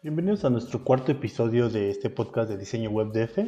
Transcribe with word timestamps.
Bienvenidos 0.00 0.44
a 0.44 0.50
nuestro 0.50 0.84
cuarto 0.84 1.10
episodio 1.10 1.68
de 1.68 1.90
este 1.90 2.08
podcast 2.08 2.48
de 2.48 2.56
diseño 2.56 2.88
web 2.88 3.10
DF. 3.10 3.38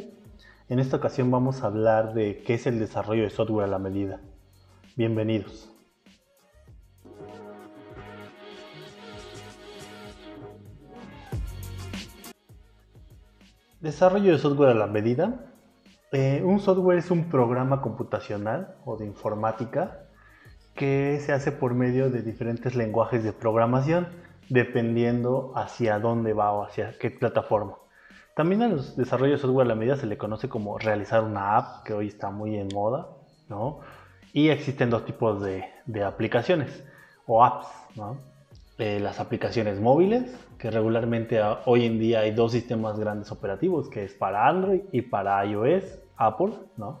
En 0.67 0.79
esta 0.79 0.97
ocasión 0.97 1.31
vamos 1.31 1.63
a 1.63 1.67
hablar 1.67 2.13
de 2.13 2.43
qué 2.43 2.55
es 2.55 2.67
el 2.67 2.77
desarrollo 2.77 3.23
de 3.23 3.29
software 3.29 3.67
a 3.67 3.71
la 3.71 3.79
medida. 3.79 4.19
Bienvenidos. 4.97 5.71
Desarrollo 13.79 14.33
de 14.33 14.37
software 14.37 14.71
a 14.71 14.73
la 14.73 14.87
medida. 14.87 15.45
Eh, 16.11 16.41
un 16.43 16.59
software 16.59 16.97
es 16.97 17.11
un 17.11 17.29
programa 17.29 17.81
computacional 17.81 18.75
o 18.83 18.97
de 18.97 19.05
informática 19.05 20.01
que 20.75 21.17
se 21.21 21.31
hace 21.31 21.53
por 21.53 21.75
medio 21.75 22.09
de 22.09 22.21
diferentes 22.23 22.75
lenguajes 22.75 23.23
de 23.23 23.31
programación 23.31 24.07
dependiendo 24.51 25.53
hacia 25.55 25.97
dónde 25.97 26.33
va 26.33 26.51
o 26.51 26.63
hacia 26.63 26.97
qué 26.99 27.09
plataforma. 27.09 27.77
También 28.35 28.61
a 28.61 28.67
los 28.67 28.97
desarrollos 28.97 29.39
de 29.39 29.47
software 29.47 29.65
a 29.65 29.69
la 29.69 29.75
medida 29.75 29.95
se 29.95 30.07
le 30.07 30.17
conoce 30.17 30.49
como 30.49 30.77
realizar 30.77 31.23
una 31.23 31.55
app, 31.55 31.83
que 31.85 31.93
hoy 31.93 32.07
está 32.07 32.31
muy 32.31 32.57
en 32.57 32.67
moda, 32.73 33.07
¿no? 33.47 33.79
Y 34.33 34.49
existen 34.49 34.89
dos 34.89 35.05
tipos 35.05 35.41
de, 35.41 35.63
aplicaciones 36.03 36.83
o 37.25 37.45
apps, 37.45 37.67
¿no? 37.95 38.17
Eh, 38.77 38.99
las 38.99 39.21
aplicaciones 39.21 39.79
móviles, 39.79 40.35
que 40.57 40.69
regularmente 40.69 41.39
hoy 41.65 41.85
en 41.85 41.97
día 41.97 42.21
hay 42.21 42.31
dos 42.31 42.51
sistemas 42.51 42.99
grandes 42.99 43.31
operativos, 43.31 43.89
que 43.89 44.03
es 44.03 44.13
para 44.13 44.49
Android 44.49 44.81
y 44.91 45.01
para 45.01 45.45
iOS, 45.45 45.83
Apple, 46.17 46.55
¿no? 46.75 46.99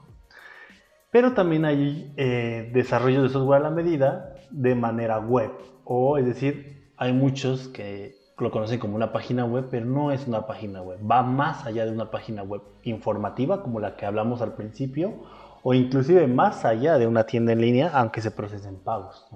Pero 1.11 1.33
también 1.33 1.65
hay 1.65 2.13
eh, 2.15 2.69
desarrollos 2.73 3.23
de 3.23 3.29
software 3.29 3.59
a 3.59 3.63
la 3.63 3.71
medida 3.71 4.35
de 4.51 4.73
manera 4.73 5.19
web, 5.19 5.51
o 5.83 6.17
es 6.17 6.25
decir, 6.25 6.80
hay 7.01 7.13
muchos 7.13 7.67
que 7.69 8.15
lo 8.37 8.51
conocen 8.51 8.77
como 8.79 8.95
una 8.95 9.11
página 9.11 9.43
web, 9.43 9.69
pero 9.71 9.87
no 9.87 10.11
es 10.11 10.27
una 10.27 10.45
página 10.45 10.83
web. 10.83 10.99
Va 11.09 11.23
más 11.23 11.65
allá 11.65 11.83
de 11.83 11.91
una 11.91 12.11
página 12.11 12.43
web 12.43 12.61
informativa 12.83 13.63
como 13.63 13.79
la 13.79 13.95
que 13.95 14.05
hablamos 14.05 14.43
al 14.43 14.53
principio, 14.53 15.15
o 15.63 15.73
inclusive 15.73 16.27
más 16.27 16.63
allá 16.63 16.99
de 16.99 17.07
una 17.07 17.25
tienda 17.25 17.53
en 17.53 17.61
línea, 17.61 17.89
aunque 17.91 18.21
se 18.21 18.29
procesen 18.29 18.75
pagos. 18.83 19.27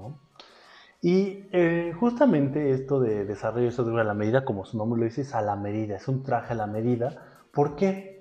Y 1.01 1.47
eh, 1.53 1.91
justamente 1.99 2.69
esto 2.69 2.99
de 2.99 3.25
desarrollo 3.25 3.65
de 3.65 3.71
software 3.71 4.01
a 4.01 4.03
la 4.03 4.13
medida, 4.13 4.45
como 4.45 4.63
su 4.63 4.77
nombre 4.77 4.99
lo 4.99 5.05
dice, 5.05 5.21
es 5.21 5.33
a 5.33 5.41
la 5.41 5.55
medida, 5.55 5.95
es 5.95 6.07
un 6.07 6.21
traje 6.21 6.53
a 6.53 6.55
la 6.55 6.67
medida. 6.67 7.17
¿Por 7.51 7.75
qué? 7.75 8.14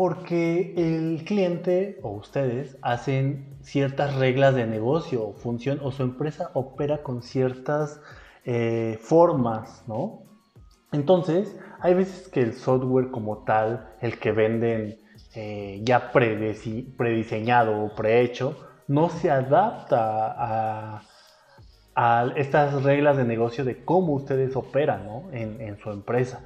Porque 0.00 0.72
el 0.78 1.26
cliente 1.26 1.98
o 2.02 2.12
ustedes 2.12 2.78
hacen 2.80 3.58
ciertas 3.60 4.14
reglas 4.14 4.54
de 4.54 4.66
negocio 4.66 5.22
o 5.22 5.34
función 5.34 5.78
o 5.82 5.92
su 5.92 6.02
empresa 6.02 6.50
opera 6.54 7.02
con 7.02 7.22
ciertas 7.22 8.00
eh, 8.46 8.98
formas, 9.02 9.84
¿no? 9.86 10.22
Entonces, 10.90 11.54
hay 11.80 11.92
veces 11.92 12.28
que 12.28 12.40
el 12.40 12.54
software 12.54 13.10
como 13.10 13.44
tal, 13.44 13.90
el 14.00 14.18
que 14.18 14.32
venden 14.32 14.96
eh, 15.34 15.82
ya 15.82 16.10
prediseñado 16.12 17.84
o 17.84 17.94
prehecho, 17.94 18.56
no 18.88 19.10
se 19.10 19.30
adapta 19.30 21.02
a, 21.94 22.32
estas 22.36 22.84
reglas 22.84 23.18
de 23.18 23.24
negocio 23.24 23.66
de 23.66 23.84
cómo 23.84 24.14
ustedes 24.14 24.56
operan 24.56 25.06
en, 25.32 25.60
en 25.60 25.76
su 25.76 25.90
empresa. 25.90 26.40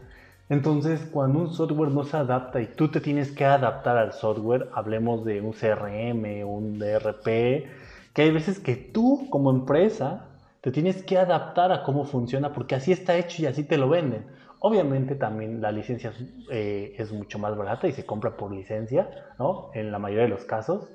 Entonces, 0.49 1.09
cuando 1.11 1.39
un 1.39 1.53
software 1.53 1.91
no 1.91 2.05
se 2.05 2.17
adapta 2.17 2.61
y 2.61 2.67
tú 2.67 2.89
te 2.89 3.01
tienes 3.01 3.33
que 3.33 3.45
adaptar 3.45 3.97
al 3.97 4.13
software, 4.13 4.69
hablemos 4.75 5.25
de 5.25 5.41
un 5.41 5.53
CRM, 5.53 6.45
un 6.47 6.79
DRP, 6.79 7.67
que 8.13 8.23
hay 8.23 8.31
veces 8.31 8.61
que 8.61 8.77
tú 8.77 9.27
como 9.31 9.51
empresa 9.51 10.29
te 10.61 10.71
tienes 10.71 11.03
que 11.03 11.19
adaptar 11.19 11.73
a 11.73 11.83
cómo 11.83 12.05
funciona 12.05 12.53
porque 12.53 12.75
así 12.75 12.93
está 12.93 13.17
hecho 13.17 13.43
y 13.43 13.47
así 13.47 13.65
te 13.65 13.79
lo 13.79 13.89
venden. 13.89 14.27
Obviamente 14.61 15.15
también 15.15 15.61
la 15.61 15.73
licencia 15.73 16.13
eh, 16.51 16.95
es 16.97 17.13
mucho 17.13 17.39
más 17.39 17.57
barata 17.57 17.87
y 17.87 17.93
se 17.93 18.07
compra 18.07 18.37
por 18.37 18.53
licencia, 18.53 19.11
¿no? 19.39 19.71
En 19.75 19.93
la 19.93 19.99
mayoría 19.99 20.25
de 20.25 20.31
los 20.31 20.45
casos. 20.45 20.91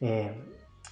Eh, 0.00 0.30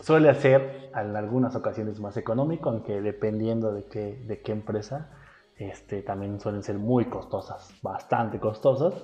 suele 0.01 0.35
ser 0.35 0.91
en 0.95 1.15
algunas 1.17 1.55
ocasiones 1.57 2.01
más 2.01 2.17
económico, 2.17 2.71
aunque 2.71 3.03
dependiendo 3.03 3.73
de 3.73 3.85
qué, 3.85 4.23
de 4.27 4.41
qué 4.41 4.53
empresa, 4.53 5.11
este, 5.57 6.03
también 6.03 6.41
suelen 6.41 6.63
ser 6.63 6.79
muy 6.79 7.07
costosas, 7.07 7.73
bastante 7.83 8.39
costosas. 8.39 8.95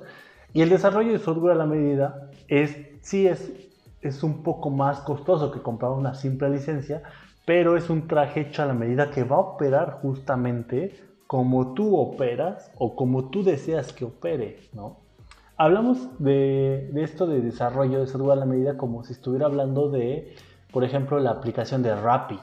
Y 0.53 0.63
el 0.63 0.71
desarrollo 0.71 1.13
de 1.13 1.19
software 1.19 1.53
a 1.53 1.59
la 1.59 1.67
medida 1.67 2.31
es, 2.49 2.77
sí 3.01 3.27
es, 3.27 3.53
es 4.01 4.23
un 4.23 4.43
poco 4.43 4.71
más 4.71 5.01
costoso 5.01 5.51
que 5.51 5.61
comprar 5.61 5.93
una 5.93 6.15
simple 6.15 6.51
licencia, 6.51 7.03
pero 7.45 7.77
es 7.77 7.91
un 7.91 8.09
traje 8.09 8.43
hecho 8.43 8.63
a 8.63 8.67
la 8.67 8.75
medida 8.75 9.11
que 9.11 9.25
va 9.25 9.37
a 9.37 9.41
operar 9.41 9.99
justamente 10.03 11.09
como 11.27 11.75
tú 11.75 11.97
operas 11.97 12.73
o 12.79 12.97
como 12.97 13.29
tú 13.31 13.45
deseas 13.45 13.93
que 13.93 14.07
opere, 14.07 14.61
¿no? 14.73 15.09
Hablamos 15.61 16.09
de, 16.19 16.91
esto 17.03 17.27
de 17.27 17.41
desarrollo 17.41 18.01
de 18.01 18.07
software 18.07 18.39
a 18.39 18.41
la 18.41 18.47
medida 18.47 18.77
como 18.77 19.03
si 19.03 19.13
estuviera 19.13 19.47
hablando 19.47 19.91
de, 19.91 20.35
por 20.73 20.85
ejemplo, 20.85 21.19
la 21.19 21.31
aplicación 21.31 21.83
de 21.83 21.95
Rappi. 21.95 22.39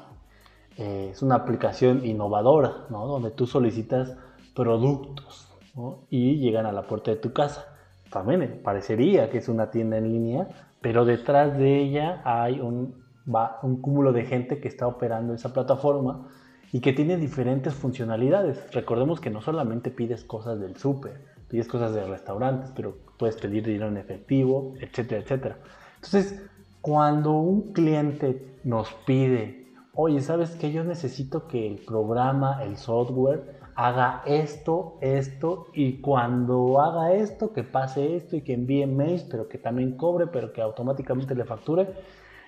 Eh, 0.77 1.09
es 1.11 1.21
una 1.21 1.35
aplicación 1.35 2.05
innovadora, 2.05 2.85
¿no? 2.89 3.07
Donde 3.07 3.31
tú 3.31 3.47
solicitas 3.47 4.15
productos 4.53 5.51
y 6.09 6.37
llegan 6.37 6.65
a 6.65 6.71
la 6.71 6.87
puerta 6.87 7.11
de 7.11 7.17
tu 7.17 7.33
casa. 7.33 7.65
También 8.09 8.61
parecería 8.63 9.29
que 9.29 9.39
es 9.39 9.49
una 9.49 9.71
tienda 9.71 9.97
en 9.97 10.09
línea, 10.09 10.47
pero 10.81 11.05
detrás 11.05 11.57
de 11.57 11.81
ella 11.81 12.21
hay 12.23 12.59
un 12.59 13.05
va 13.33 13.59
un 13.63 13.81
cúmulo 13.81 14.13
de 14.13 14.25
gente 14.25 14.59
que 14.59 14.67
está 14.67 14.87
operando 14.87 15.33
esa 15.33 15.53
plataforma 15.53 16.27
y 16.71 16.79
que 16.79 16.93
tiene 16.93 17.17
diferentes 17.17 17.73
funcionalidades. 17.73 18.71
Recordemos 18.73 19.19
que 19.19 19.29
no 19.29 19.41
solamente 19.41 19.91
pides 19.91 20.23
cosas 20.23 20.59
del 20.59 20.75
súper, 20.77 21.21
pides 21.49 21.67
cosas 21.67 21.93
de 21.93 22.05
restaurantes, 22.05 22.71
pero 22.75 22.97
puedes 23.17 23.35
pedir 23.37 23.65
dinero 23.65 23.87
en 23.87 23.97
efectivo, 23.97 24.73
etcétera, 24.79 25.21
etcétera. 25.21 25.57
Entonces, 25.95 26.43
cuando 26.81 27.31
un 27.31 27.73
cliente 27.73 28.59
nos 28.63 28.93
pide, 29.05 29.64
oye, 29.95 30.21
¿sabes 30.21 30.51
qué? 30.51 30.71
Yo 30.71 30.83
necesito 30.83 31.47
que 31.47 31.67
el 31.67 31.77
programa, 31.85 32.63
el 32.63 32.77
software, 32.77 33.59
haga 33.75 34.21
esto, 34.25 34.97
esto, 35.01 35.67
y 35.73 35.99
cuando 36.01 36.79
haga 36.81 37.13
esto, 37.13 37.51
que 37.53 37.63
pase 37.63 38.15
esto 38.15 38.35
y 38.35 38.41
que 38.41 38.53
envíe 38.53 38.85
mails, 38.85 39.23
pero 39.23 39.47
que 39.47 39.57
también 39.57 39.97
cobre, 39.97 40.27
pero 40.27 40.53
que 40.53 40.61
automáticamente 40.61 41.35
le 41.35 41.45
facture 41.45 41.93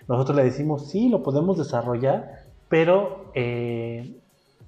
nosotros 0.08 0.38
le 0.38 0.44
decimos, 0.46 0.88
sí, 0.88 1.10
lo 1.10 1.22
podemos 1.22 1.58
desarrollar, 1.58 2.46
pero 2.70 3.32
eh, 3.36 4.22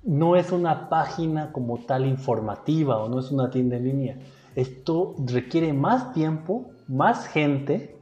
no 0.03 0.35
es 0.35 0.51
una 0.51 0.89
página 0.89 1.51
como 1.53 1.79
tal 1.79 2.05
informativa 2.05 2.97
o 2.97 3.09
no 3.09 3.19
es 3.19 3.31
una 3.31 3.49
tienda 3.49 3.77
en 3.77 3.85
línea. 3.85 4.19
Esto 4.55 5.15
requiere 5.25 5.71
más 5.71 6.13
tiempo, 6.13 6.71
más 6.87 7.27
gente 7.27 7.97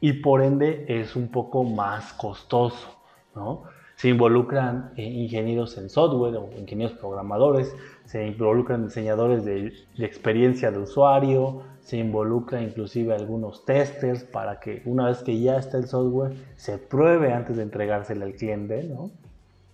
y 0.00 0.14
por 0.14 0.42
ende 0.42 0.84
es 0.88 1.16
un 1.16 1.28
poco 1.28 1.64
más 1.64 2.12
costoso, 2.12 2.88
¿no? 3.34 3.62
Se 3.98 4.08
involucran 4.08 4.92
eh, 4.96 5.02
ingenieros 5.02 5.76
en 5.76 5.90
software 5.90 6.36
o 6.36 6.50
ingenieros 6.56 6.96
programadores, 6.96 7.74
se 8.04 8.24
involucran 8.28 8.84
diseñadores 8.84 9.44
de, 9.44 9.72
experiencia 9.98 10.70
de 10.70 10.78
usuario, 10.78 11.64
se 11.80 11.96
involucra 11.96 12.62
inclusive 12.62 13.12
algunos 13.12 13.64
testers 13.64 14.22
para 14.22 14.60
que 14.60 14.82
una 14.84 15.06
vez 15.06 15.24
que 15.24 15.40
ya 15.40 15.56
está 15.56 15.78
el 15.78 15.88
software 15.88 16.32
se 16.54 16.78
pruebe 16.78 17.32
antes 17.32 17.56
de 17.56 17.64
entregárselo 17.64 18.24
al 18.24 18.34
cliente, 18.34 18.84
¿no? 18.84 19.10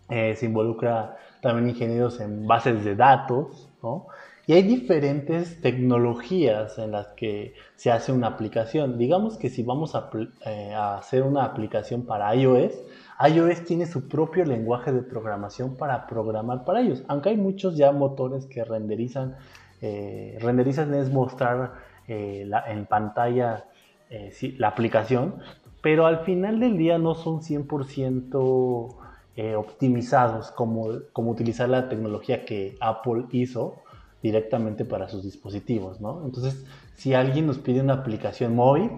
Eh, 0.09 0.35
se 0.37 0.47
involucra 0.47 1.19
también 1.43 1.69
ingenieros 1.69 2.19
en 2.19 2.47
bases 2.47 2.83
de 2.83 2.97
datos, 2.97 3.69
¿no? 3.83 4.07
Y 4.47 4.55
hay 4.55 4.63
diferentes 4.63 5.61
tecnologías 5.61 6.79
en 6.79 6.93
las 6.93 7.09
que 7.09 7.53
se 7.77 7.91
hace 7.91 8.11
una 8.11 8.29
aplicación. 8.29 8.97
Digamos 8.97 9.37
que 9.37 9.51
si 9.51 9.63
vamos 9.63 9.95
a, 9.95 10.09
eh, 10.47 10.73
a, 10.75 10.97
hacer 10.97 11.25
una 11.25 11.45
aplicación 11.45 12.07
para 12.07 12.35
iOS, 12.35 12.73
iOS 13.21 13.65
tiene 13.65 13.87
su 13.87 14.09
propio 14.09 14.45
lenguaje 14.45 14.93
de 14.93 15.03
programación 15.03 15.77
para 15.77 16.07
programar 16.07 16.65
para 16.65 16.81
ellos. 16.81 17.05
Aunque 17.09 17.31
hay 17.31 17.37
muchos 17.37 17.77
ya 17.77 17.93
motores 17.93 18.47
que 18.47 18.65
renderizan, 18.65 19.37
eh, 19.81 20.39
renderizan 20.41 20.93
es 20.95 21.11
mostrar 21.11 21.75
eh, 22.09 22.49
en 22.69 22.87
pantalla 22.87 23.65
eh, 24.11 24.33
la 24.59 24.69
aplicación, 24.69 25.37
pero 25.81 26.07
al 26.07 26.21
final 26.21 26.61
del 26.61 26.77
día 26.77 26.99
no 26.99 27.15
son 27.15 27.41
100% 27.41 28.97
eh, 29.37 29.57
optimizados 29.57 30.51
como, 30.53 30.89
como 31.13 31.31
utilizar 31.31 31.69
la 31.69 31.89
tecnología 31.89 32.45
que 32.45 32.77
Apple 32.81 33.25
hizo 33.33 33.83
directamente 34.23 34.85
para 34.85 35.09
sus 35.09 35.25
dispositivos, 35.25 36.01
¿no? 36.01 36.23
Entonces, 36.25 36.65
si 36.95 37.15
alguien 37.15 37.47
nos 37.47 37.59
pide 37.59 37.81
una 37.81 37.95
aplicación 37.95 38.55
móvil, 38.55 38.91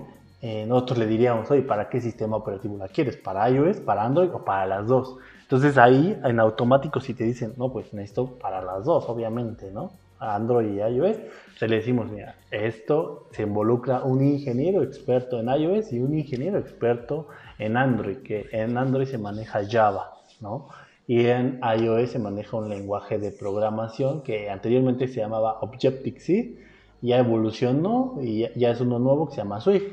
nosotros 0.67 0.99
le 0.99 1.07
diríamos, 1.07 1.51
oye, 1.51 1.63
¿para 1.63 1.89
qué 1.89 2.01
sistema 2.01 2.37
operativo 2.37 2.77
la 2.77 2.89
quieres? 2.89 3.17
¿Para 3.17 3.49
iOS, 3.51 3.81
para 3.81 4.05
Android 4.05 4.31
o 4.33 4.45
para 4.45 4.67
las 4.67 4.87
dos? 4.87 5.17
Entonces 5.43 5.79
ahí 5.79 6.19
en 6.25 6.41
automático 6.41 7.01
si 7.01 7.15
te 7.15 7.25
dicen, 7.25 7.55
no, 7.57 7.73
pues 7.73 7.93
necesito 7.93 8.39
para 8.39 8.63
las 8.63 8.85
dos, 8.85 9.09
obviamente, 9.09 9.71
¿no? 9.73 9.91
Android 10.19 10.75
y 10.75 10.79
iOS, 10.79 11.19
se 11.59 11.69
le 11.69 11.77
decimos, 11.77 12.11
mira, 12.11 12.37
esto 12.51 13.29
se 13.33 13.43
involucra 13.43 14.03
un 14.03 14.25
ingeniero 14.25 14.83
experto 14.83 15.39
en 15.41 15.49
iOS 15.49 15.93
y 15.93 16.01
un 16.01 16.19
ingeniero 16.19 16.59
experto 16.59 17.29
en 17.59 17.77
Android, 17.77 18.19
que 18.19 18.49
en 18.53 18.79
Android 18.79 19.07
se 19.07 19.19
maneja 19.19 19.61
Java, 19.69 20.15
¿no? 20.41 20.69
y 21.07 21.27
en 21.27 21.61
iOS 21.63 22.11
se 22.11 22.19
maneja 22.19 22.57
un 22.57 22.69
lenguaje 22.69 23.19
de 23.19 23.31
programación 23.31 24.23
que 24.23 24.51
anteriormente 24.51 25.07
se 25.07 25.21
llamaba 25.21 25.59
Objective-C, 25.61 26.57
ya 27.01 27.19
evolucionó 27.19 28.19
y 28.21 28.49
ya 28.59 28.71
es 28.71 28.81
uno 28.81 28.99
nuevo 28.99 29.29
que 29.29 29.35
se 29.35 29.43
llama 29.43 29.61
Swift. 29.61 29.93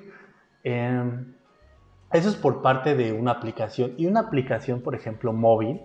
Em, 0.64 1.34
eso 2.12 2.30
es 2.30 2.36
por 2.36 2.62
parte 2.62 2.96
de 2.96 3.14
una 3.14 3.32
aplicación. 3.32 3.94
Y 3.98 4.06
una 4.06 4.22
aplicación, 4.22 4.82
por 4.82 4.96
ejemplo, 4.96 5.34
móvil, 5.34 5.82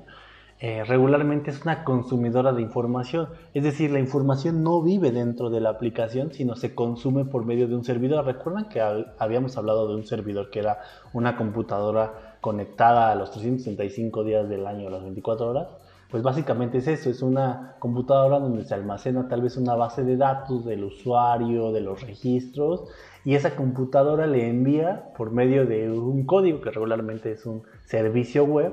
eh, 0.60 0.82
regularmente 0.84 1.50
es 1.50 1.62
una 1.62 1.84
consumidora 1.84 2.52
de 2.52 2.62
información. 2.62 3.28
Es 3.54 3.62
decir, 3.62 3.90
la 3.90 4.00
información 4.00 4.62
no 4.64 4.82
vive 4.82 5.12
dentro 5.12 5.50
de 5.50 5.60
la 5.60 5.70
aplicación, 5.70 6.32
sino 6.32 6.56
se 6.56 6.74
consume 6.74 7.24
por 7.24 7.44
medio 7.44 7.68
de 7.68 7.76
un 7.76 7.84
servidor. 7.84 8.24
Recuerdan 8.24 8.68
que 8.68 8.80
habíamos 9.18 9.56
hablado 9.56 9.88
de 9.88 9.94
un 9.94 10.04
servidor 10.04 10.50
que 10.50 10.58
era 10.60 10.80
una 11.12 11.36
computadora 11.36 12.36
conectada 12.40 13.12
a 13.12 13.14
los 13.14 13.30
365 13.30 14.24
días 14.24 14.48
del 14.48 14.66
año, 14.66 14.88
a 14.88 14.90
las 14.90 15.02
24 15.02 15.48
horas. 15.48 15.68
Pues 16.10 16.22
básicamente 16.22 16.78
es 16.78 16.88
eso, 16.88 17.10
es 17.10 17.20
una 17.20 17.74
computadora 17.80 18.38
donde 18.38 18.64
se 18.64 18.74
almacena 18.74 19.28
tal 19.28 19.42
vez 19.42 19.58
una 19.58 19.74
base 19.74 20.04
de 20.04 20.16
datos 20.16 20.64
del 20.64 20.84
usuario, 20.84 21.70
de 21.70 21.82
los 21.82 22.02
registros, 22.02 22.84
y 23.24 23.34
esa 23.34 23.54
computadora 23.54 24.26
le 24.26 24.48
envía 24.48 25.12
por 25.16 25.32
medio 25.32 25.66
de 25.66 25.90
un 25.90 26.24
código 26.24 26.62
que 26.62 26.70
regularmente 26.70 27.32
es 27.32 27.44
un 27.44 27.62
servicio 27.84 28.44
web, 28.44 28.72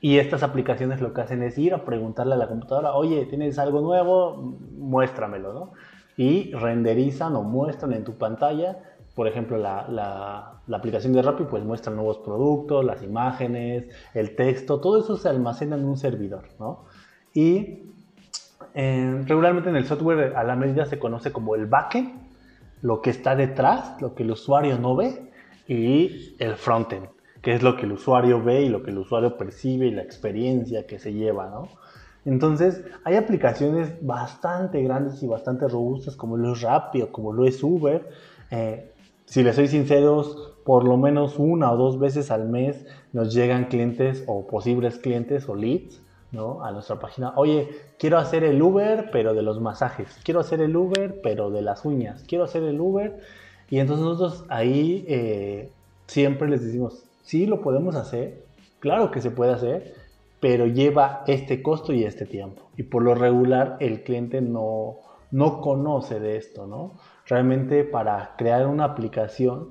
y 0.00 0.18
estas 0.18 0.44
aplicaciones 0.44 1.00
lo 1.00 1.12
que 1.12 1.22
hacen 1.22 1.42
es 1.42 1.58
ir 1.58 1.74
a 1.74 1.84
preguntarle 1.84 2.34
a 2.34 2.38
la 2.38 2.46
computadora, 2.46 2.94
oye, 2.94 3.26
¿tienes 3.26 3.58
algo 3.58 3.80
nuevo? 3.80 4.36
Muéstramelo, 4.78 5.52
¿no? 5.52 5.72
Y 6.16 6.52
renderizan 6.52 7.34
o 7.34 7.42
muestran 7.42 7.94
en 7.94 8.04
tu 8.04 8.12
pantalla, 8.14 8.78
por 9.16 9.26
ejemplo, 9.26 9.58
la, 9.58 9.88
la, 9.88 10.76
aplicación 10.76 11.12
de 11.12 11.22
Rappi, 11.22 11.44
pues 11.44 11.64
muestra 11.64 11.92
nuevos 11.92 12.18
productos, 12.18 12.84
las 12.84 13.02
imágenes, 13.02 13.88
el 14.14 14.36
texto, 14.36 14.78
todo 14.78 15.00
eso 15.00 15.16
se 15.16 15.28
almacena 15.28 15.74
en 15.74 15.84
un 15.84 15.96
servidor, 15.96 16.44
¿no? 16.60 16.84
Y 17.34 17.82
eh, 18.74 19.24
regularmente 19.26 19.70
en 19.70 19.76
el 19.76 19.86
software 19.86 20.36
a 20.36 20.44
la 20.44 20.54
medida 20.54 20.84
se 20.84 21.00
conoce 21.00 21.32
como 21.32 21.56
el 21.56 21.66
backend, 21.66 22.12
lo 22.82 23.02
que 23.02 23.10
está 23.10 23.34
detrás, 23.34 24.00
lo 24.00 24.14
que 24.14 24.22
el 24.22 24.30
usuario 24.30 24.78
no 24.78 24.94
ve, 24.94 25.32
y 25.66 26.36
el 26.38 26.54
frontend 26.54 27.08
que 27.46 27.54
es 27.54 27.62
lo 27.62 27.76
que 27.76 27.86
el 27.86 27.92
usuario 27.92 28.42
ve 28.42 28.62
y 28.62 28.68
lo 28.68 28.82
que 28.82 28.90
el 28.90 28.98
usuario 28.98 29.38
percibe 29.38 29.86
y 29.86 29.92
la 29.92 30.02
experiencia 30.02 30.84
que 30.84 30.98
se 30.98 31.12
lleva, 31.12 31.46
¿no? 31.46 31.68
Entonces, 32.24 32.82
hay 33.04 33.14
aplicaciones 33.14 34.04
bastante 34.04 34.82
grandes 34.82 35.22
y 35.22 35.28
bastante 35.28 35.68
robustas 35.68 36.16
como 36.16 36.36
lo 36.36 36.54
es 36.54 36.62
Rappi 36.62 37.02
o 37.02 37.12
como 37.12 37.32
lo 37.32 37.46
es 37.46 37.62
Uber. 37.62 38.10
Eh, 38.50 38.90
si 39.26 39.42
les 39.42 39.54
soy 39.54 39.68
sinceros, 39.68 40.54
por 40.64 40.84
lo 40.84 40.96
menos 40.96 41.38
una 41.38 41.70
o 41.70 41.76
dos 41.76 41.98
veces 41.98 42.30
al 42.30 42.48
mes 42.48 42.86
nos 43.12 43.32
llegan 43.32 43.66
clientes 43.66 44.24
o 44.26 44.46
posibles 44.46 44.98
clientes 44.98 45.48
o 45.48 45.54
leads 45.54 46.02
¿no? 46.32 46.64
a 46.64 46.72
nuestra 46.72 46.98
página. 46.98 47.32
Oye, 47.36 47.68
quiero 47.98 48.18
hacer 48.18 48.42
el 48.42 48.60
Uber, 48.60 49.10
pero 49.12 49.34
de 49.34 49.42
los 49.42 49.60
masajes. 49.60 50.18
Quiero 50.24 50.40
hacer 50.40 50.60
el 50.60 50.74
Uber, 50.76 51.20
pero 51.22 51.50
de 51.50 51.62
las 51.62 51.84
uñas. 51.84 52.24
Quiero 52.26 52.44
hacer 52.44 52.62
el 52.64 52.80
Uber. 52.80 53.20
Y 53.68 53.78
entonces 53.78 54.04
nosotros 54.04 54.44
ahí 54.48 55.04
eh, 55.08 55.70
siempre 56.06 56.48
les 56.48 56.64
decimos, 56.64 57.06
Sí, 57.26 57.44
lo 57.44 57.60
podemos 57.60 57.96
hacer, 57.96 58.44
claro 58.78 59.10
que 59.10 59.20
se 59.20 59.32
puede 59.32 59.52
hacer, 59.52 59.94
pero 60.38 60.68
lleva 60.68 61.24
este 61.26 61.60
costo 61.60 61.92
y 61.92 62.04
este 62.04 62.24
tiempo. 62.24 62.62
Y 62.76 62.84
por 62.84 63.02
lo 63.02 63.16
regular 63.16 63.76
el 63.80 64.04
cliente 64.04 64.40
no, 64.40 64.98
no 65.32 65.60
conoce 65.60 66.20
de 66.20 66.36
esto, 66.36 66.68
¿no? 66.68 66.92
Realmente 67.26 67.84
para 67.84 68.34
crear 68.36 68.66
una 68.66 68.84
aplicación, 68.84 69.70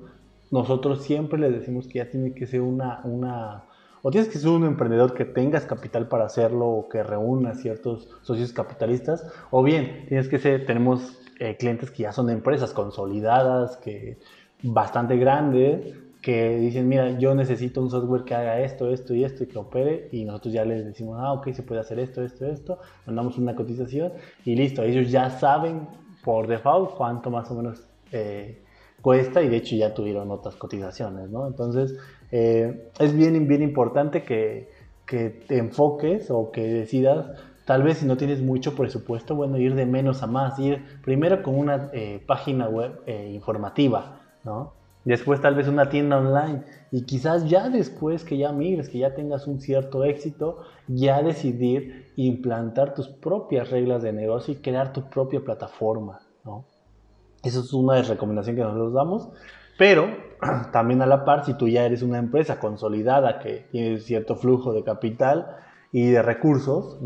nosotros 0.50 1.02
siempre 1.02 1.38
les 1.38 1.52
decimos 1.52 1.88
que 1.88 1.98
ya 1.98 2.10
tiene 2.10 2.34
que 2.34 2.46
ser 2.46 2.60
una, 2.60 3.00
una 3.04 3.64
o 4.02 4.10
tienes 4.10 4.28
que 4.28 4.38
ser 4.38 4.50
un 4.50 4.64
emprendedor 4.64 5.14
que 5.14 5.24
tengas 5.24 5.64
capital 5.64 6.06
para 6.06 6.26
hacerlo 6.26 6.66
o 6.68 6.88
que 6.88 7.02
reúna 7.02 7.54
ciertos 7.54 8.08
socios 8.22 8.52
capitalistas, 8.52 9.26
o 9.50 9.64
bien 9.64 10.04
tienes 10.06 10.28
que 10.28 10.38
ser, 10.38 10.64
tenemos 10.64 11.18
eh, 11.40 11.56
clientes 11.56 11.90
que 11.90 12.04
ya 12.04 12.12
son 12.12 12.30
empresas 12.30 12.72
consolidadas, 12.72 13.76
que 13.78 14.18
bastante 14.62 15.16
grandes, 15.16 15.92
que 16.22 16.56
dicen, 16.56 16.88
mira, 16.88 17.18
yo 17.18 17.34
necesito 17.34 17.80
un 17.80 17.90
software 17.90 18.24
que 18.24 18.34
haga 18.34 18.60
esto, 18.60 18.90
esto 18.90 19.14
y 19.14 19.24
esto 19.24 19.44
y 19.44 19.46
que 19.46 19.58
opere 19.58 20.08
y 20.12 20.24
nosotros 20.24 20.54
ya 20.54 20.64
les 20.64 20.84
decimos, 20.84 21.18
ah, 21.20 21.32
ok, 21.32 21.52
se 21.52 21.62
puede 21.62 21.80
hacer 21.80 21.98
esto, 21.98 22.22
esto, 22.22 22.46
esto, 22.46 22.78
mandamos 23.06 23.38
una 23.38 23.54
cotización 23.54 24.12
y 24.44 24.54
listo, 24.54 24.82
ellos 24.82 25.10
ya 25.10 25.30
saben 25.30 25.88
por 26.26 26.48
default 26.48 26.96
cuánto 26.96 27.30
más 27.30 27.48
o 27.52 27.54
menos 27.54 27.84
eh, 28.10 28.60
cuesta 29.00 29.42
y 29.42 29.48
de 29.48 29.58
hecho 29.58 29.76
ya 29.76 29.94
tuvieron 29.94 30.28
otras 30.32 30.56
cotizaciones, 30.56 31.30
¿no? 31.30 31.46
Entonces, 31.46 31.96
eh, 32.32 32.90
es 32.98 33.16
bien, 33.16 33.46
bien 33.46 33.62
importante 33.62 34.24
que, 34.24 34.68
que 35.06 35.30
te 35.30 35.58
enfoques 35.58 36.30
o 36.30 36.50
que 36.50 36.62
decidas 36.62 37.26
Tal 37.64 37.82
vez 37.82 37.98
si 37.98 38.06
no 38.06 38.16
tienes 38.16 38.40
mucho 38.40 38.76
presupuesto, 38.76 39.34
bueno, 39.34 39.58
ir 39.58 39.74
de 39.74 39.86
menos 39.86 40.22
a 40.22 40.28
más, 40.28 40.56
ir 40.60 40.84
primero 41.02 41.42
con 41.42 41.58
una 41.58 41.90
eh, 41.92 42.22
página 42.24 42.68
web 42.68 43.00
informativa, 43.08 44.20
¿no? 44.44 44.72
después 45.06 45.40
tal 45.40 45.54
vez 45.54 45.68
una 45.68 45.88
tienda 45.88 46.18
online 46.18 46.62
y 46.90 47.02
quizás 47.02 47.48
ya 47.48 47.70
después 47.70 48.24
que 48.24 48.36
ya 48.36 48.52
migres, 48.52 48.88
que 48.88 48.98
ya 48.98 49.14
tengas 49.14 49.46
un 49.46 49.60
cierto 49.60 50.04
éxito, 50.04 50.58
ya 50.88 51.22
decidir 51.22 52.05
implantar 52.16 52.94
tus 52.94 53.08
propias 53.08 53.70
reglas 53.70 54.02
de 54.02 54.12
negocio 54.12 54.54
y 54.54 54.56
crear 54.56 54.92
tu 54.92 55.08
propia 55.08 55.40
plataforma, 55.40 56.20
¿no? 56.44 56.64
Es 57.42 57.72
una 57.72 58.02
recomendaciones 58.02 58.58
que 58.58 58.64
nosotros 58.64 58.92
damos, 58.92 59.28
pero 59.78 60.08
también 60.72 61.02
a 61.02 61.06
la 61.06 61.24
par, 61.24 61.44
si 61.44 61.54
tú 61.54 61.68
ya 61.68 61.84
eres 61.84 62.02
una 62.02 62.18
empresa 62.18 62.58
consolidada 62.58 63.38
que 63.38 63.66
tiene 63.70 64.00
cierto 64.00 64.36
flujo 64.36 64.72
de 64.72 64.82
capital 64.82 65.56
y 65.92 66.06
de 66.06 66.22
recursos, 66.22 66.98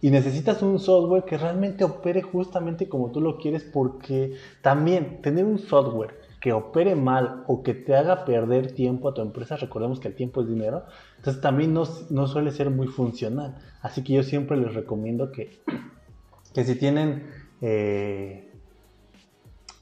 y 0.00 0.10
necesitas 0.10 0.62
un 0.62 0.78
software 0.78 1.24
que 1.24 1.36
realmente 1.36 1.84
opere 1.84 2.22
justamente 2.22 2.88
como 2.88 3.10
tú 3.10 3.20
lo 3.20 3.38
quieres 3.38 3.64
porque 3.64 4.34
también 4.62 5.20
tener 5.22 5.44
un 5.44 5.58
software 5.58 6.25
que 6.46 6.52
opere 6.52 6.94
mal 6.94 7.42
o 7.48 7.64
que 7.64 7.74
te 7.74 7.96
haga 7.96 8.24
perder 8.24 8.70
tiempo 8.70 9.08
a 9.08 9.14
tu 9.14 9.20
empresa, 9.20 9.56
recordemos 9.56 9.98
que 9.98 10.06
el 10.06 10.14
tiempo 10.14 10.42
es 10.42 10.48
dinero, 10.48 10.84
entonces 11.16 11.42
también 11.42 11.74
no, 11.74 11.82
no 12.10 12.28
suele 12.28 12.52
ser 12.52 12.70
muy 12.70 12.86
funcional. 12.86 13.56
Así 13.82 14.04
que 14.04 14.12
yo 14.12 14.22
siempre 14.22 14.56
les 14.56 14.72
recomiendo 14.72 15.32
que, 15.32 15.58
que 16.54 16.62
si 16.62 16.76
tienen 16.76 17.28
eh, 17.62 18.48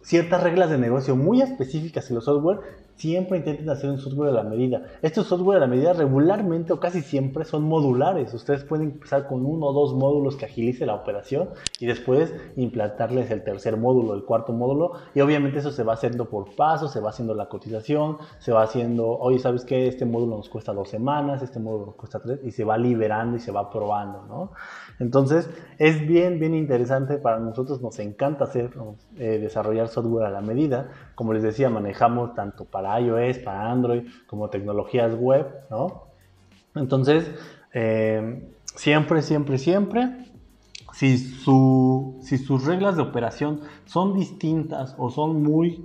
ciertas 0.01 0.43
reglas 0.43 0.71
de 0.71 0.79
negocio 0.79 1.17
muy 1.17 1.43
específicas 1.43 2.09
en 2.09 2.15
los 2.15 2.25
software, 2.25 2.61
siempre 2.97 3.39
intenten 3.39 3.69
hacer 3.69 3.91
un 3.91 3.99
software 3.99 4.31
a 4.31 4.33
la 4.33 4.43
medida. 4.43 4.83
Estos 5.03 5.27
software 5.27 5.59
a 5.59 5.61
la 5.61 5.67
medida 5.67 5.93
regularmente 5.93 6.73
o 6.73 6.81
casi 6.81 7.03
siempre 7.03 7.45
son 7.45 7.65
modulares. 7.65 8.33
Ustedes 8.35 8.65
pueden 8.65 8.91
empezar 8.91 9.27
con 9.27 9.45
uno 9.45 9.67
o 9.67 9.73
dos 9.73 9.95
módulos 9.95 10.37
que 10.37 10.47
agilice 10.47 10.87
la 10.87 10.95
operación 10.95 11.51
y 11.81 11.87
después 11.87 12.33
implantarles 12.57 13.31
el 13.31 13.43
tercer 13.43 13.77
módulo, 13.77 14.15
el 14.15 14.25
cuarto 14.25 14.53
módulo 14.53 14.93
y 15.15 15.21
obviamente 15.21 15.59
eso 15.59 15.73
se 15.73 15.83
va 15.83 15.95
haciendo 15.95 16.27
por 16.27 16.55
pasos, 16.55 16.93
se 16.93 17.01
va 17.01 17.11
haciendo 17.11 17.35
la 17.35 17.49
cotización, 17.49 18.19
se 18.39 18.53
va 18.53 18.63
haciendo, 18.63 19.09
oye, 19.09 19.39
¿sabes 19.39 19.65
qué? 19.65 19.89
Este 19.89 20.05
módulo 20.05 20.37
nos 20.37 20.49
cuesta 20.49 20.73
dos 20.73 20.89
semanas, 20.89 21.43
este 21.43 21.59
módulo 21.59 21.87
nos 21.87 21.95
cuesta 21.97 22.21
tres 22.21 22.41
y 22.45 22.53
se 22.53 22.65
va 22.65 22.79
liberando 22.79 23.37
y 23.37 23.41
se 23.41 23.51
va 23.51 23.71
probando, 23.71 24.25
¿no? 24.29 24.53
Entonces 25.01 25.51
es 25.79 26.07
bien, 26.07 26.39
bien 26.39 26.55
interesante 26.55 27.19
para 27.19 27.39
nosotros, 27.39 27.81
nos 27.83 27.99
encanta 27.99 28.45
hacer, 28.45 28.71
eh, 29.17 29.39
desarrollar 29.39 29.89
software 29.89 30.27
a 30.27 30.31
la 30.31 30.41
medida. 30.41 30.91
Como 31.15 31.33
les 31.33 31.43
decía, 31.43 31.71
manejamos 31.71 32.35
tanto 32.35 32.65
para 32.65 32.84
iOS, 32.85 33.39
para 33.39 33.71
Android, 33.71 34.03
como 34.27 34.49
tecnologías 34.49 35.15
web, 35.15 35.47
¿no? 35.71 36.05
Entonces, 36.75 37.31
eh, 37.73 38.49
siempre, 38.75 39.23
siempre, 39.23 39.59
siempre, 39.59 40.33
si, 40.93 41.19
si 41.19 42.39
sus 42.39 42.65
reglas 42.65 42.97
de 42.97 43.03
operación 43.03 43.61
son 43.85 44.15
distintas 44.15 44.95
o 44.99 45.11
son 45.11 45.43
muy 45.43 45.85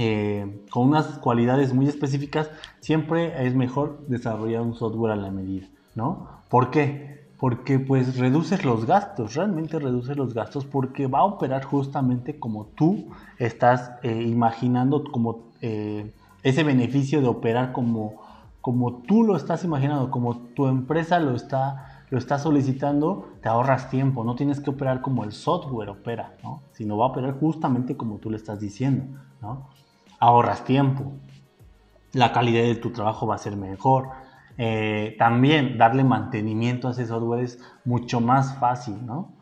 eh, 0.00 0.64
con 0.70 0.86
unas 0.86 1.18
cualidades 1.18 1.74
muy 1.74 1.88
específicas, 1.88 2.50
siempre 2.78 3.44
es 3.44 3.56
mejor 3.56 4.06
desarrollar 4.06 4.62
un 4.62 4.76
software 4.76 5.12
a 5.12 5.16
la 5.16 5.32
medida, 5.32 5.66
¿no? 5.96 6.28
¿Por 6.48 6.70
qué? 6.70 7.26
Porque 7.36 7.80
pues 7.80 8.16
reduces 8.16 8.64
los 8.64 8.84
gastos, 8.86 9.34
realmente 9.34 9.78
reduces 9.80 10.16
los 10.16 10.34
gastos 10.34 10.64
porque 10.64 11.08
va 11.08 11.20
a 11.20 11.24
operar 11.24 11.64
justamente 11.64 12.38
como 12.38 12.66
tú 12.66 13.08
estás 13.38 13.90
eh, 14.04 14.22
imaginando, 14.22 15.02
como 15.02 15.47
eh, 15.60 16.12
ese 16.42 16.62
beneficio 16.64 17.20
de 17.20 17.28
operar 17.28 17.72
como, 17.72 18.22
como 18.60 19.02
tú 19.02 19.24
lo 19.24 19.36
estás 19.36 19.64
imaginando, 19.64 20.10
como 20.10 20.38
tu 20.54 20.66
empresa 20.66 21.18
lo 21.18 21.34
está, 21.34 22.04
lo 22.10 22.18
está 22.18 22.38
solicitando, 22.38 23.28
te 23.42 23.48
ahorras 23.48 23.90
tiempo, 23.90 24.24
no 24.24 24.34
tienes 24.34 24.60
que 24.60 24.70
operar 24.70 25.00
como 25.00 25.24
el 25.24 25.32
software 25.32 25.90
opera, 25.90 26.36
¿no? 26.42 26.62
sino 26.72 26.96
va 26.96 27.06
a 27.06 27.08
operar 27.08 27.38
justamente 27.38 27.96
como 27.96 28.18
tú 28.18 28.30
le 28.30 28.36
estás 28.36 28.60
diciendo. 28.60 29.18
¿no? 29.40 29.68
Ahorras 30.20 30.64
tiempo, 30.64 31.12
la 32.12 32.32
calidad 32.32 32.62
de 32.62 32.76
tu 32.76 32.90
trabajo 32.90 33.26
va 33.26 33.34
a 33.34 33.38
ser 33.38 33.56
mejor. 33.56 34.08
Eh, 34.56 35.14
también 35.18 35.78
darle 35.78 36.02
mantenimiento 36.02 36.88
a 36.88 36.90
ese 36.90 37.06
software 37.06 37.44
es 37.44 37.60
mucho 37.84 38.20
más 38.20 38.58
fácil, 38.58 39.06
¿no? 39.06 39.37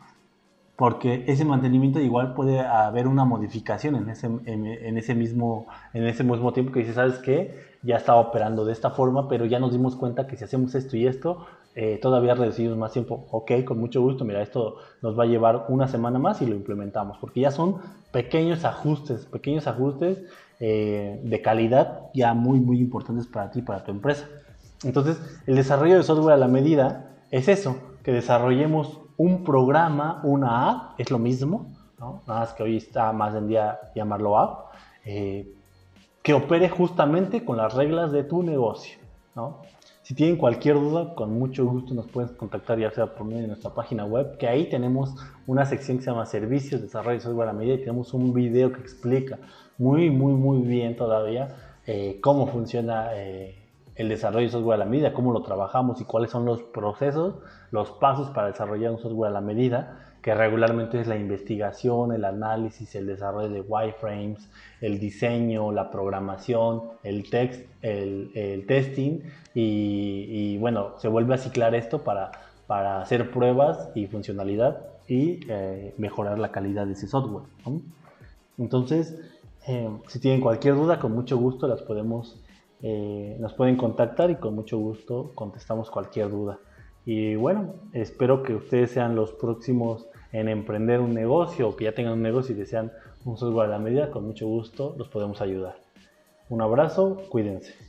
Porque 0.77 1.23
ese 1.27 1.43
mantenimiento 1.43 1.99
igual 1.99 2.35
puede 2.35 2.59
haber 2.59 3.07
una 3.07 3.25
modificación 3.25 3.95
en 3.95 4.09
ese, 4.09 4.27
en, 4.27 4.97
ese, 4.97 5.15
mismo, 5.15 5.65
en 5.91 6.05
ese 6.05 6.23
mismo 6.23 6.53
tiempo 6.53 6.71
que 6.71 6.81
dice, 6.81 6.93
¿sabes 6.93 7.17
qué? 7.17 7.59
Ya 7.81 7.97
estaba 7.97 8.19
operando 8.19 8.63
de 8.63 8.73
esta 8.73 8.91
forma, 8.91 9.27
pero 9.27 9.45
ya 9.45 9.59
nos 9.59 9.71
dimos 9.71 9.95
cuenta 9.95 10.27
que 10.27 10.37
si 10.37 10.43
hacemos 10.43 10.75
esto 10.75 10.95
y 10.95 11.07
esto, 11.07 11.47
eh, 11.73 11.97
todavía 11.99 12.35
reducimos 12.35 12.77
más 12.77 12.91
tiempo. 12.91 13.25
Ok, 13.31 13.51
con 13.65 13.79
mucho 13.79 14.01
gusto, 14.03 14.23
mira, 14.23 14.43
esto 14.43 14.77
nos 15.01 15.17
va 15.17 15.23
a 15.23 15.25
llevar 15.25 15.65
una 15.69 15.87
semana 15.87 16.19
más 16.19 16.43
y 16.43 16.45
lo 16.45 16.55
implementamos, 16.55 17.17
porque 17.17 17.41
ya 17.41 17.49
son 17.49 17.77
pequeños 18.11 18.63
ajustes, 18.63 19.25
pequeños 19.25 19.65
ajustes 19.65 20.21
eh, 20.59 21.19
de 21.23 21.41
calidad 21.41 22.01
ya 22.13 22.35
muy, 22.35 22.59
muy 22.59 22.79
importantes 22.79 23.25
para 23.25 23.49
ti, 23.49 23.63
para 23.63 23.83
tu 23.83 23.89
empresa. 23.89 24.27
Entonces, 24.83 25.19
el 25.47 25.55
desarrollo 25.55 25.97
de 25.97 26.03
software 26.03 26.35
a 26.35 26.37
la 26.37 26.47
medida 26.47 27.15
es 27.31 27.47
eso, 27.47 27.77
que 28.03 28.11
desarrollemos 28.11 29.06
un 29.17 29.43
programa, 29.43 30.21
una 30.23 30.69
app, 30.69 30.99
es 30.99 31.11
lo 31.11 31.19
mismo, 31.19 31.67
¿no? 31.99 32.21
nada 32.27 32.41
más 32.41 32.53
que 32.53 32.63
hoy 32.63 32.77
está 32.77 33.11
más 33.11 33.35
en 33.35 33.47
día 33.47 33.79
llamarlo 33.95 34.37
app, 34.37 34.73
eh, 35.05 35.51
que 36.21 36.33
opere 36.33 36.69
justamente 36.69 37.43
con 37.43 37.57
las 37.57 37.73
reglas 37.73 38.11
de 38.11 38.23
tu 38.23 38.43
negocio. 38.43 38.97
¿no? 39.35 39.61
Si 40.03 40.13
tienen 40.13 40.37
cualquier 40.37 40.75
duda, 40.75 41.15
con 41.15 41.37
mucho 41.37 41.65
gusto 41.65 41.93
nos 41.93 42.07
pueden 42.07 42.35
contactar 42.35 42.79
ya 42.79 42.91
sea 42.91 43.07
por 43.07 43.25
medio 43.25 43.41
de 43.41 43.47
nuestra 43.47 43.73
página 43.73 44.05
web, 44.05 44.37
que 44.37 44.47
ahí 44.47 44.69
tenemos 44.69 45.15
una 45.47 45.65
sección 45.65 45.97
que 45.97 46.03
se 46.03 46.11
llama 46.11 46.25
Servicios, 46.25 46.81
Desarrollo 46.81 47.17
de 47.17 47.21
Software 47.21 47.49
a 47.49 47.53
Medida 47.53 47.75
y 47.75 47.79
tenemos 47.79 48.13
un 48.13 48.33
video 48.33 48.71
que 48.71 48.79
explica 48.79 49.37
muy, 49.77 50.09
muy, 50.09 50.33
muy 50.33 50.59
bien 50.61 50.95
todavía 50.95 51.55
eh, 51.85 52.19
cómo 52.21 52.47
funciona 52.47 53.09
eh, 53.15 53.66
el 53.97 54.09
desarrollo 54.09 54.45
de 54.45 54.51
software 54.51 54.75
a 54.75 54.85
la 54.85 54.89
medida, 54.89 55.13
cómo 55.13 55.33
lo 55.33 55.41
trabajamos 55.41 55.99
y 56.01 56.05
cuáles 56.05 56.31
son 56.31 56.45
los 56.45 56.61
procesos, 56.61 57.35
los 57.71 57.91
pasos 57.91 58.29
para 58.29 58.47
desarrollar 58.47 58.91
un 58.91 58.99
software 58.99 59.31
a 59.31 59.33
la 59.33 59.41
medida, 59.41 60.03
que 60.21 60.35
regularmente 60.35 60.99
es 60.99 61.07
la 61.07 61.15
investigación, 61.15 62.11
el 62.11 62.25
análisis, 62.25 62.93
el 62.95 63.07
desarrollo 63.07 63.49
de 63.49 63.61
wireframes, 63.61 64.49
el 64.81 64.99
diseño, 64.99 65.71
la 65.71 65.89
programación, 65.89 66.83
el, 67.03 67.29
text, 67.29 67.65
el, 67.81 68.65
testing 68.67 69.21
y, 69.53 70.57
bueno, 70.59 70.93
se 70.97 71.07
vuelve 71.07 71.33
a 71.33 71.37
ciclar 71.37 71.73
esto 71.75 72.03
para, 72.03 72.31
para 72.67 73.01
hacer 73.01 73.31
pruebas 73.31 73.89
y 73.95 74.07
funcionalidad 74.07 74.81
y 75.07 75.39
eh, 75.49 75.95
mejorar 75.97 76.37
la 76.37 76.51
calidad 76.51 76.85
de 76.85 76.93
ese 76.93 77.07
software. 77.07 77.45
Entonces, 78.57 79.17
eh, 79.67 79.89
si 80.07 80.19
tienen 80.19 80.41
cualquier 80.41 80.75
duda, 80.75 80.99
con 80.99 81.13
mucho 81.13 81.37
gusto 81.37 81.67
las 81.67 81.81
podemos 81.81 82.37
eh, 82.81 83.37
nos 83.39 83.53
pueden 83.53 83.75
contactar 83.75 84.29
y 84.29 84.35
con 84.35 84.55
mucho 84.55 84.77
gusto 84.77 85.31
contestamos 85.35 85.89
cualquier 85.89 86.29
duda. 86.29 86.59
Y 87.05 87.35
bueno, 87.35 87.75
espero 87.93 88.43
que 88.43 88.53
ustedes 88.53 88.91
sean 88.91 89.15
los 89.15 89.31
próximos 89.33 90.07
en 90.31 90.49
emprender 90.49 90.99
un 90.99 91.13
negocio 91.13 91.69
o 91.69 91.75
que 91.75 91.85
ya 91.85 91.93
tengan 91.93 92.13
un 92.13 92.21
negocio 92.21 92.53
y 92.53 92.57
desean 92.57 92.91
un 93.25 93.37
software 93.37 93.67
a 93.67 93.71
la 93.71 93.79
medida, 93.79 94.11
con 94.11 94.25
mucho 94.25 94.47
gusto 94.47 94.95
los 94.97 95.07
podemos 95.07 95.41
ayudar. 95.41 95.77
Un 96.49 96.61
abrazo, 96.61 97.17
cuídense. 97.29 97.86